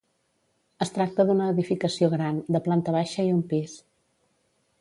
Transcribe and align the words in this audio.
Es 0.85 0.91
tracta 0.95 1.25
d'una 1.31 1.49
edificació 1.55 2.09
gran, 2.15 2.41
de 2.57 2.63
planta 2.69 2.99
baixa 2.99 3.27
i 3.29 3.33
un 3.39 3.45
pis. 3.55 3.81